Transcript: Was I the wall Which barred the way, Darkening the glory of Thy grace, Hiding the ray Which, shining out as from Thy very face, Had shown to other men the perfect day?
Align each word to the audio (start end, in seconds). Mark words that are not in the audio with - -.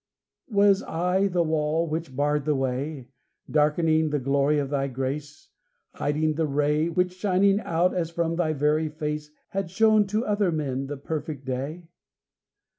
Was 0.49 0.81
I 0.81 1.27
the 1.27 1.43
wall 1.43 1.87
Which 1.87 2.15
barred 2.15 2.45
the 2.45 2.55
way, 2.55 3.09
Darkening 3.51 4.09
the 4.09 4.17
glory 4.17 4.57
of 4.57 4.71
Thy 4.71 4.87
grace, 4.87 5.49
Hiding 5.93 6.33
the 6.33 6.47
ray 6.47 6.89
Which, 6.89 7.13
shining 7.13 7.59
out 7.59 7.93
as 7.93 8.09
from 8.09 8.35
Thy 8.35 8.53
very 8.53 8.89
face, 8.89 9.29
Had 9.49 9.69
shown 9.69 10.07
to 10.07 10.25
other 10.25 10.51
men 10.51 10.87
the 10.87 10.97
perfect 10.97 11.45
day? 11.45 11.87